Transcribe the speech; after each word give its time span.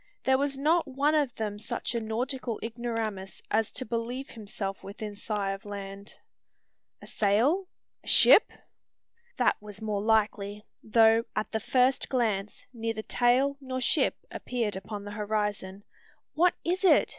There 0.23 0.39
was 0.39 0.57
not 0.57 0.87
one 0.87 1.13
of 1.13 1.35
them 1.35 1.59
such 1.59 1.93
a 1.93 1.99
nautical 2.01 2.59
ignoramus 2.63 3.39
as 3.51 3.71
to 3.73 3.85
believe 3.85 4.29
himself 4.31 4.81
within 4.83 5.15
sigh 5.15 5.51
of 5.51 5.63
land. 5.63 6.15
"A 7.03 7.05
sail? 7.05 7.67
a 8.03 8.07
ship?" 8.07 8.51
That 9.37 9.61
was 9.61 9.79
more 9.79 10.01
likely: 10.01 10.65
though, 10.81 11.25
at 11.35 11.51
the 11.51 11.59
first 11.59 12.09
glance, 12.09 12.65
neither 12.73 13.03
tail 13.03 13.57
nor 13.61 13.79
ship 13.79 14.15
appeared 14.31 14.75
upon 14.75 15.03
the 15.03 15.11
horizon, 15.11 15.83
"What 16.33 16.55
is 16.63 16.83
it?" 16.83 17.09